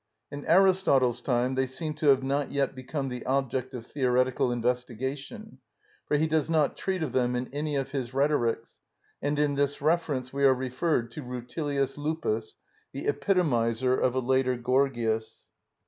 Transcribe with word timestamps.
In 0.31 0.45
Aristotle's 0.47 1.21
time 1.21 1.53
they 1.53 1.67
seem 1.67 1.93
to 1.97 2.07
have 2.07 2.23
not 2.23 2.49
yet 2.49 2.73
become 2.73 3.09
the 3.09 3.23
object 3.27 3.75
of 3.75 3.85
theoretical 3.85 4.51
investigation, 4.51 5.59
for 6.07 6.17
he 6.17 6.25
does 6.25 6.49
not 6.49 6.75
treat 6.75 7.03
of 7.03 7.11
them 7.11 7.35
in 7.35 7.47
any 7.53 7.75
of 7.75 7.91
his 7.91 8.11
rhetorics, 8.11 8.79
and 9.21 9.37
in 9.37 9.53
this 9.53 9.79
reference 9.79 10.33
we 10.33 10.43
are 10.43 10.55
referred 10.55 11.11
to 11.11 11.21
Rutilius 11.21 11.99
Lupus, 11.99 12.55
the 12.93 13.05
epitomiser 13.05 13.95
of 13.95 14.15
a 14.15 14.19
later 14.19 14.57
Gorgias. 14.57 15.35